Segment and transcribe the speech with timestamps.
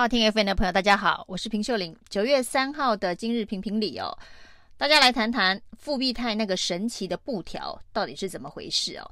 [0.00, 1.94] 好听 FM 的朋友，大家好，我是平秀玲。
[2.08, 4.16] 九月三号的今日评评理哦，
[4.78, 9.10] 大家来谈谈复必泰那个神奇的布条到底是怎么回事哦。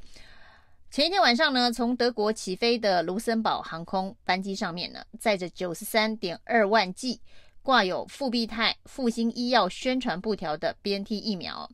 [0.90, 7.20] 前一天晚上呢，从德国起飞的卢森堡航空班机上面呢，载着九十三点二万剂
[7.62, 11.68] 挂有复必泰复星医药宣传布条的 BNT 疫苗，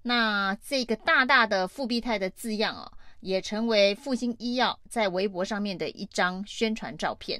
[0.00, 7.38] 那这个大大的复必泰的字样哦，也成为复星医药在微博上面的一张宣传照片。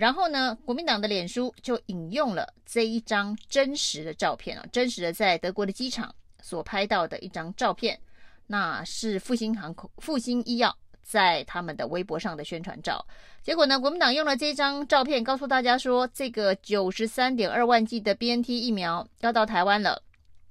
[0.00, 8.00] 然后呢，国民党的脸书就引用了这一张真实的照片啊，真实的在德国的机场所拍到的一张照片，
[8.46, 13.06] 那是复兴航空、复兴医药在他们的微博上的宣传照。
[13.42, 20.02] 结果呢，国民党用了这张照片告诉大家说，这个九十三点二万剂的 BNT 疫苗要到台湾了，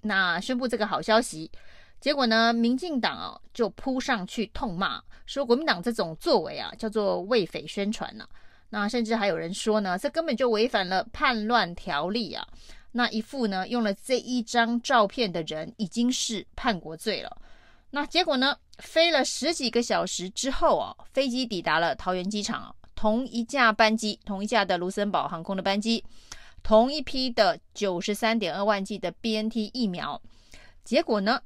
[0.02, 1.50] 那宣布这个好消息。
[2.00, 8.30] 结果呢，民进党啊就扑上去痛骂，说国民党这种作为啊，叫做为匪宣传呐、
[8.72, 12.48] 那甚至还有人说呢，这根本就违反了叛乱条例啊！
[12.92, 17.38] 那一副呢，用了这一张照片的人已经是叛国罪了。
[17.92, 26.04] 那结果呢，飞了十几个小时之后啊，飞机抵达了桃园机场，同一架班机，同一架的卢森堡航空的班机，
[26.62, 30.22] 同一批的九十三点二万剂的 BNT 疫苗。
[30.84, 31.42] 结果呢，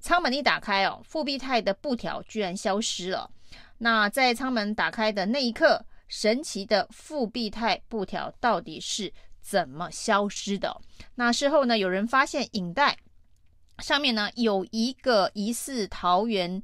[0.00, 3.30] 舱门一打开哦，复必泰的布条居然消失了。
[3.78, 10.80] 那在舱门打开的那一刻，神奇的复必泰布条到底是怎么消失的？
[11.14, 12.96] 那事后呢，有人发现影带
[13.78, 16.60] 上面呢有一个疑似桃园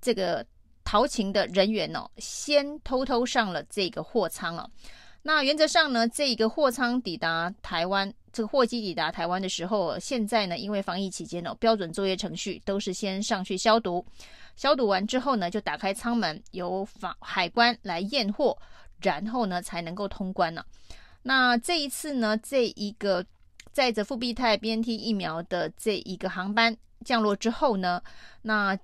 [0.00, 0.44] 这个
[0.84, 4.70] 桃勤的人员哦，先偷偷上了这个货舱了。
[5.22, 14.04] 那原则上呢，这个货舱抵达台湾，这个货机抵达台湾的时候，现在呢，因为防疫期间哦，标准作业程序都是先上去消毒，
[14.54, 18.58] 消毒完之后呢，就打开舱门，由法海关来验货。
[19.04, 20.64] 然后呢，才能够通关呢、
[21.22, 23.24] 那这一次呢，这一个
[23.70, 26.74] 载着复必泰 BNT 疫苗的这一个航班
[27.04, 28.02] 降落之后呢，
[28.42, 28.78] 那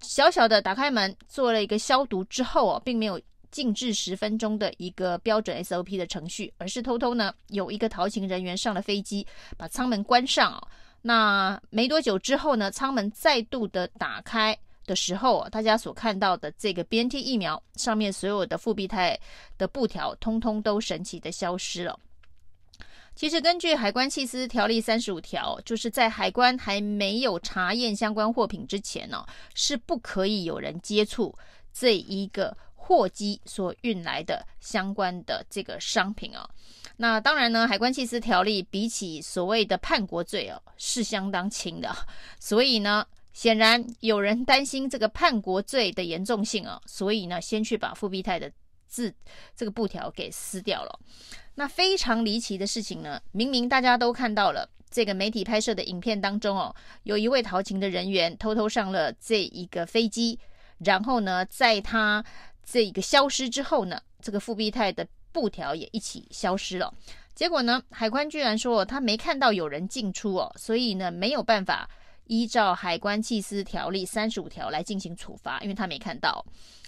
[0.00, 3.20] 小小的打开门做了一个消毒之后哦，并没有
[3.50, 9.24] 静置十分钟的一个标准 SOP 的程序，而是偷偷呢有一个逃行人员上了飞机，
[9.56, 10.68] 把舱门关上哦。
[11.02, 14.58] 那没多久之后呢，舱门再度的打开。
[14.86, 19.18] 的时候，大家所看到的这个 BNT 疫苗上面所有的复必泰
[19.56, 21.98] 的布条，通通都神奇的消失了。
[23.14, 29.24] 其实根据海关缉私条例三十五条，就是在海关还没有查验相关货品之前呢，
[29.54, 31.32] 是不可以有人接触
[31.72, 36.48] 这一个货机所运来的相关的这个商品啊。
[36.96, 41.94] 那当然呢，海关缉私条例比起所谓的叛国罪哦，是相当轻的，
[42.40, 43.06] 所以呢。
[43.34, 48.50] 显然有人担心这个叛国罪的严重性啊，所以呢，先去把复必泰的
[48.86, 49.12] 字
[49.56, 51.00] 这个布条给撕掉了。
[51.56, 60.38] 那非常离奇的事情呢，明明大家都看到了这个媒体拍摄的影片当中哦，有一位逃情的人员偷偷上了这一个飞机，
[60.78, 62.24] 然后呢，在他
[62.64, 66.94] 这个消失之后呢，这个复必泰的布条也一起消失了。
[67.34, 71.90] 结果呢，海关居然说他没看到有人进出哦，所以呢，没有办法。
[72.26, 76.44] 依照海关缉私条例三十五条来进行处罚，因为他没看到，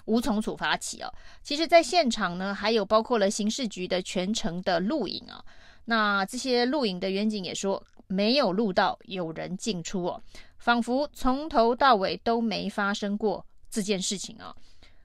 [0.06, 1.12] 无从处罚起哦。
[1.42, 5.44] 其实，在现场呢，还有包括了刑事局的全程的录影啊。
[5.84, 10.20] 那这些录影的员警也说，没有录到有人进出哦，
[10.58, 14.54] 仿佛从头到尾都没发生过这件事情啊。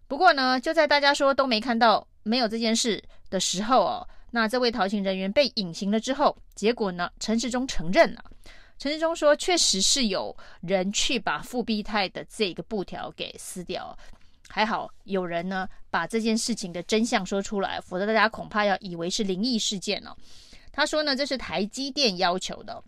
[0.07, 8.23] 不过呢，就在大家说都没看到、没有这件事的时候哦，那这位逃刑人员被隐形了之后，结果呢，陈世忠承认了。
[8.81, 13.95] 陈志忠说：“确实是有人去把复必泰的这个布条给撕掉，
[14.49, 20.17] 还好有人呢把这件事情的真相说出来，否则大家恐怕要以为是灵异事件了。”
[20.73, 22.83] 他说呢：“这是台积电要求的。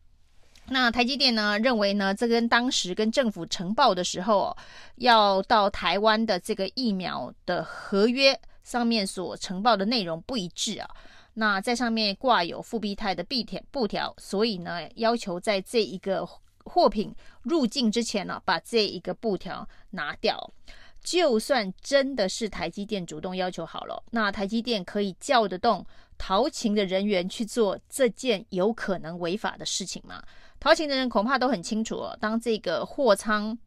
[0.65, 4.57] 那台积电呢认为呢，这跟当时跟政府呈报的时候哦
[4.95, 10.89] 要到台湾的这个疫苗的合约上面所呈报的内容不一致啊。”
[11.35, 16.27] 那在上面挂有复必泰的布条，布条，所以呢，要求在这一个
[16.63, 20.53] 货品入境之前呢，把这一个布条拿掉。
[21.01, 25.85] 就算真的是台积电主动要求好了，那台积电可以叫得动
[26.17, 30.23] 桃勤的人员去做这件有可能违法的事情吗？
[30.59, 33.57] 桃勤的人恐怕都很清楚哦，当这个货仓。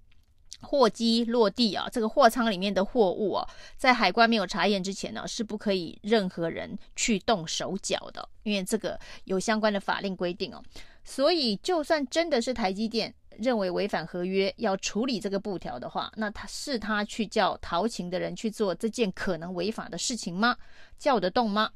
[0.62, 10.62] 货机落地啊，这个货舱里面的货物啊，在海关没有查验之前呢，是不可以任何人去动手脚的，因为这个有相关的法令规定哦。
[11.05, 20.56] 所以，就算真的是台积电认为违反合约要处理这个布条的话，那他是他去叫桃勤的人去做这件可能违法的事情吗？
[20.99, 21.70] 叫得动吗？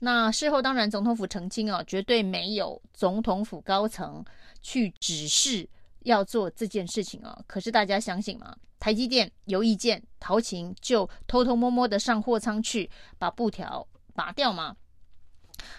[0.00, 4.24] 那事后当然总统府澄清哦，绝对没有总统府高层
[4.60, 5.68] 去指示
[6.06, 7.38] 要做这件事情啊。
[7.46, 8.56] 可是大家相信吗？
[8.78, 14.76] 台积电有意见，陶琴就偷偷摸摸的上货仓去把布条拔掉吗？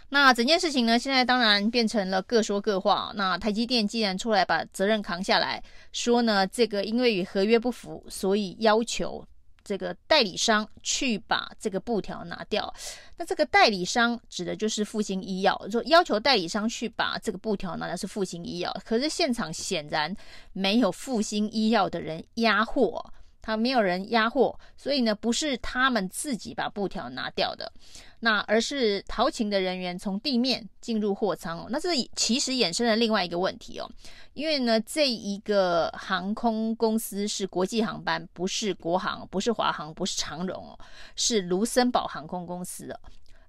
[0.09, 3.11] 那整件事情呢，现在当然变成了各说各话。
[3.15, 9.23] 那台积电既然出来把责任扛下来，说呢，这个因为与合约不符，所以要求
[9.67, 12.73] 这个代理商去把这个布条拿掉。
[13.17, 18.73] 那这个代理商指的就是复兴医药，说要求代理商去把这个布条拿掉是复兴医药。
[18.85, 20.15] 可是现场显然
[20.53, 23.11] 没有复兴医药的人压货，
[23.47, 27.71] 他没有人押货，所以呢，不是他们自己把布条拿掉的。
[28.19, 33.89] 那而是陶晴的人员从地面进入货舱哦，那这其实衍生了另外一个问题哦，
[34.33, 40.77] 因为呢，这一个航空公司是国际航班，不是国航，不是华航，不是长荣哦，
[41.15, 42.99] 是卢森堡航空公司哦。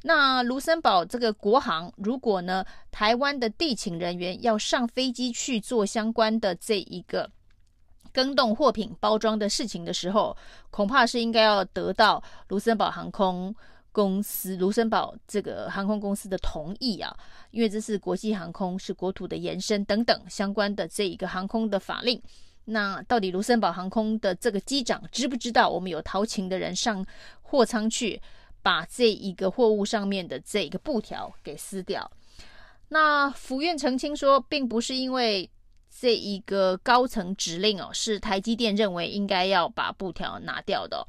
[0.03, 7.29] 那卢森堡这个国航，如果呢，台湾的地勤人员要上飞机去做相关的这一个
[8.19, 10.37] 更动货品包装的事情的时候，
[10.73, 13.55] 恐怕是应该要得到卢森堡航空。
[13.93, 17.17] 公司卢森堡这个航空公司的同意啊，
[17.53, 22.21] 因为这是国际航空，是国土的延伸等等相关的这一个航空的法令。
[22.65, 27.05] 那到底卢森堡航空的这个机长知不知道我们有陶晴的人上
[27.43, 28.21] 货舱去
[28.63, 32.09] 把这一个货物上面的这个布条给撕掉？
[32.89, 35.49] 那府院澄清说，并不是因为
[35.99, 41.07] 这一个高层指令哦，是台积电认为应该要把布条拿掉的。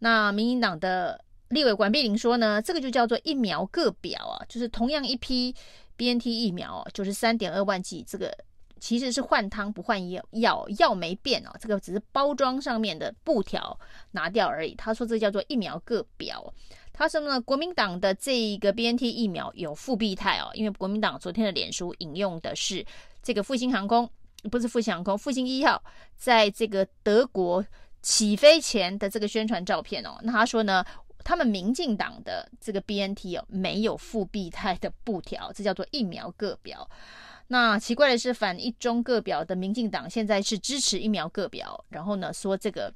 [0.00, 1.24] 那民进党的。
[1.50, 5.52] 立委管碧玲说呢，这个就叫做疫苗个表啊，就是同样一批
[5.96, 8.32] BNT 疫苗哦，就是三点二万剂，这个
[8.78, 10.24] 其实是换汤不换药，
[10.78, 13.76] 药没变哦，这个只是包装上面的布条
[14.12, 14.76] 拿掉而已。
[14.76, 16.54] 他说这叫做疫苗个表。
[16.92, 22.86] 他说呢，国民党的这一个 BNT 疫苗有复必泰哦，因为国民党昨天的脸书引用的是
[23.24, 24.08] 这个复兴航空，
[24.50, 25.82] 不是复星航空，复星一号
[26.16, 27.64] 在这个德国
[28.00, 30.84] 起飞前的这个宣传照片哦，那他说呢。
[31.22, 36.88] 他们民进党的这个 BNT 哦，没有复必泰的布条，这叫做疫苗个表。
[37.48, 42.90] 那奇怪的是，反一中各表的民进党现在是支持疫苗个表，然后呢说这个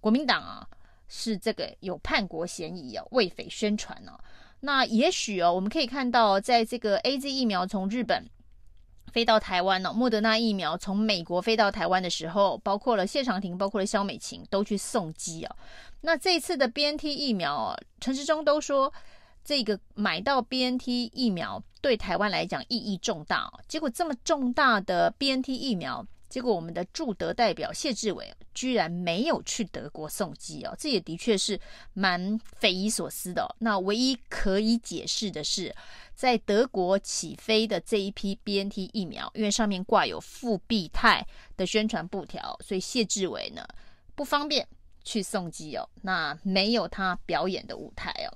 [0.00, 0.66] 国民党啊
[1.06, 4.18] 是这个有叛国嫌疑哦，为匪宣传哦。
[4.60, 8.26] 那也许哦，我们可以看到，在这个 AZ 疫苗从日本。
[9.16, 15.56] 飞到台湾了，莫德纳疫苗从美国飞到台湾的时候，包括了谢长廷，包括了萧美琴，都去送机哦。
[16.02, 18.92] 那这次的 BNT 疫苗，陈时中都说
[19.42, 23.50] 这个买到 BNT 疫苗对台湾来讲意义重大。
[23.66, 31.58] 结果这么重大的 BNT 疫苗，结果我们的驻德代表谢志伟居然没有去德国送机哦，这也的确是
[31.94, 33.56] 蛮匪夷所思的。
[33.60, 35.74] 那唯一可以解释的是。
[36.16, 41.24] 在德国起飞的这一批 BNT 疫苗，因为上面挂有复必泰
[41.58, 43.62] 的宣传布条，所以谢志伟呢
[44.14, 44.66] 不方便
[45.04, 45.86] 去送机哦。
[46.00, 48.32] 那没有他表演的舞台哦。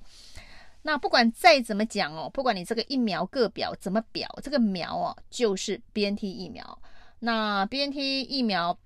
[0.83, 6.83] 那不管再怎么讲哦，不管你这个疫苗各表怎么表，这个苗哦就是 BNT 疫苗。
[7.21, 8.79] 那 BNT 疫苗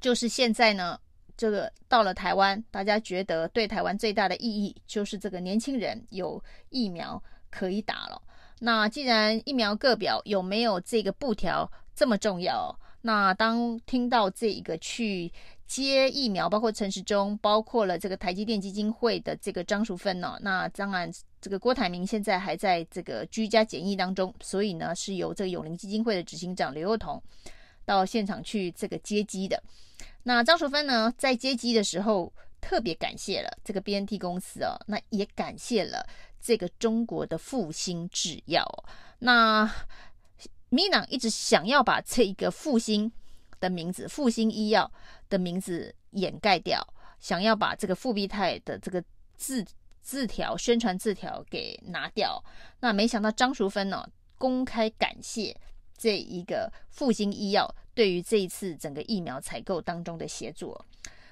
[0.00, 0.96] 就是现在呢，
[1.36, 6.40] 这个到了台湾，大家觉得对台湾最大的意义就是这个年轻人有
[6.70, 7.20] 疫苗。
[7.54, 8.20] 可以打了。
[8.58, 12.76] 那既然疫苗个表，有没有这个布条这么重要？
[13.02, 15.30] 那当听到这一个去
[15.66, 20.38] 接疫苗，包括陈时中，包括了这个台积电基金会的这个张淑芬呢？
[20.40, 27.22] 那当然，这个郭台铭现在还在这个居家检疫当中，所以呢，是由这个永龄基金会的执行长刘幼彤
[27.84, 29.62] 到现场去这个接机的。
[30.22, 32.32] 那张淑芬呢，在接机的时候
[32.64, 36.06] 特别感谢了这个 BNT 公司哦，那也感谢了。
[36.40, 38.66] 这个中国的复星制药，
[39.18, 39.70] 那
[40.70, 43.12] 民进党一直想要把这一个复星
[43.60, 44.90] 的名字、复星医药
[45.28, 46.82] 的名字掩盖掉，
[47.20, 49.04] 想要把这个复必泰的这个
[49.36, 49.62] 字
[50.00, 52.42] 字条、宣传字条给拿掉。
[52.80, 54.06] 那没想到张淑芬呢，
[54.38, 55.54] 公开感谢
[55.98, 60.78] 这一个复星医药对于这一次整个疫苗采购当中的协助。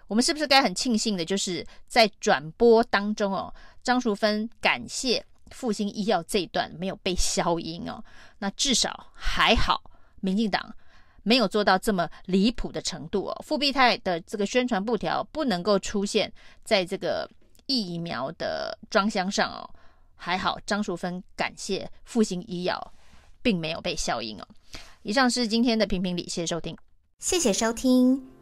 [0.06, 8.02] 我们是不是该很庆幸的，就是在转播当中哦，张淑芬感谢复兴医药这一段没有被消音哦，
[8.38, 9.82] 那至少还好，
[10.20, 10.74] 民进党
[11.22, 13.44] 没有做到这么离谱的程度哦。
[13.44, 16.32] 复必泰的这个宣传布条不能够出现
[16.64, 17.28] 在这个
[17.66, 19.70] 疫苗的装箱上哦，
[20.14, 22.92] 还好张淑芬感谢复兴医药，
[23.40, 24.46] 并没有被消音哦。
[25.02, 26.76] 以上是今天的评评理，谢谢收听，
[27.18, 28.41] 谢谢收听。